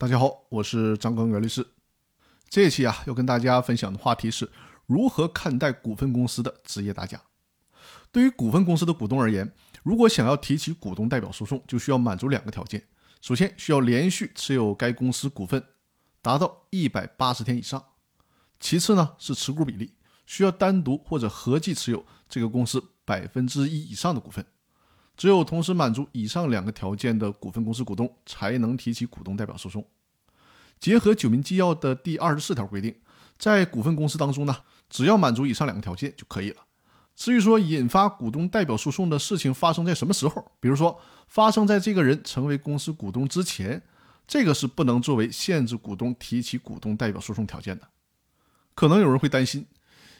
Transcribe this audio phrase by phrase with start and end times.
[0.00, 1.74] 大家好，我是张根元律师。
[2.48, 4.50] 这一期啊，要跟大家分享的话题是
[4.86, 7.20] 如何看待股份公司的职业打假。
[8.10, 9.52] 对于股份公司的股东而言，
[9.82, 12.82] 如果想要提起股东代表诉讼，就需要满足两个条件：
[13.20, 15.62] 首先，需要连续持有该公司股份
[16.22, 17.78] 达到一百八十天以上；
[18.58, 19.92] 其次呢，是持股比例
[20.24, 24.46] 需要单独或者合计持有这个公司百分之一以上的股份。
[25.20, 29.86] 只有同时满足以上两个条件的股份公司股东，才能提起股东代表诉讼。
[30.78, 32.94] 结合《九民纪要》的第二十四条规定，
[33.38, 34.56] 在股份公司当中呢，
[34.88, 36.62] 只要满足以上两个条件就可以了。
[37.14, 43.82] 至于说引发股东代表诉讼的事情发生在什么时候，比如说发生在这个人成为公司股东之前，
[44.26, 47.86] 这个是不能作为限制股东提起股东代表诉讼条件的。
[48.74, 49.66] 可能有人会担心，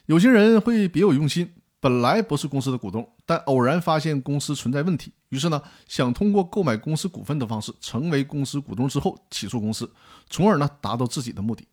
[0.05, 1.55] 有些人会别有用心。
[1.81, 9.91] 本来不是公司的股东，但偶然发现公司存在问题，于是呢，想通过购买公司股份的方式成为公司股东之后起诉公司，
[10.29, 11.67] 从而呢达到自己的目的。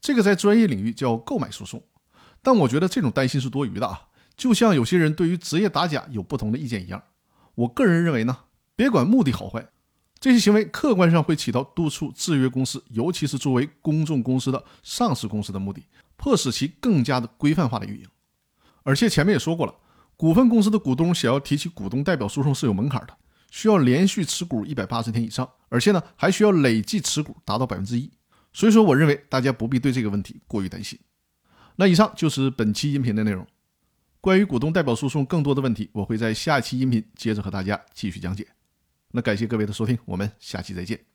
[0.00, 1.82] 这个在专业领域叫购买诉讼。
[2.42, 7.02] 但我觉得这种担心是多余的啊，就像有些人对于职业打假有不同的意见一样。
[7.56, 8.38] 我个人认为呢，
[8.76, 9.68] 别管目的好坏，
[10.20, 15.82] 这些行为客观上会起到督促制约公司，尤其是作为公众公司的上市公司的目的，
[16.16, 18.06] 迫使其更加的规范化的运营。
[18.82, 19.74] 而且前面也说过了，
[20.16, 23.16] 股份公司的股东想要提起股东代表诉讼是有门槛的，
[23.50, 28.10] 需要连续持股一百八十天以上，而且呢还需要累计持股达到百分之一。
[28.52, 30.98] 所以说，我认为大家不必对这个问题过于担心。
[31.76, 33.46] 那以上就是本期音频的内容。
[34.20, 38.46] 关于股东代表诉讼更多的问题，我会在下期音频接着和大家继续讲解。
[39.12, 41.09] 那感谢各位的收听，我们下期再见。